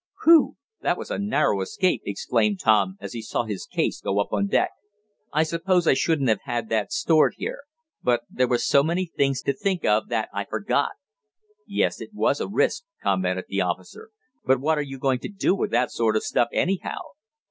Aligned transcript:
"Whew! 0.23 0.55
That 0.81 0.97
was 0.97 1.11
a 1.11 1.19
narrow 1.19 1.61
escape!" 1.61 2.01
exclaimed 2.07 2.59
Tom 2.59 2.97
as 2.99 3.13
he 3.13 3.21
saw 3.21 3.43
his 3.43 3.67
case 3.67 4.01
go 4.01 4.19
up 4.19 4.33
on 4.33 4.47
deck. 4.47 4.71
"I 5.31 5.43
suppose 5.43 5.85
I 5.85 5.93
shouldn't 5.93 6.27
have 6.27 6.41
had 6.45 6.69
that 6.69 6.91
stored 6.91 7.35
here. 7.37 7.59
But 8.01 8.21
there 8.27 8.47
were 8.47 8.57
so 8.57 8.81
many 8.81 9.05
things 9.15 9.43
to 9.43 9.53
think 9.53 9.85
of 9.85 10.09
that 10.09 10.29
I 10.33 10.45
forgot." 10.45 10.93
"Yes, 11.67 12.01
it 12.01 12.15
was 12.15 12.41
a 12.41 12.47
risk," 12.47 12.81
commented 13.03 13.45
the 13.47 13.61
officer. 13.61 14.09
"But 14.43 14.59
what 14.59 14.79
are 14.79 14.81
you 14.81 14.97
going 14.97 15.19
to 15.19 15.29
do 15.29 15.53
with 15.53 15.69
that 15.69 15.91
sort 15.91 16.15
of 16.15 16.23
stuff, 16.23 16.47
anyhow?" 16.51 16.97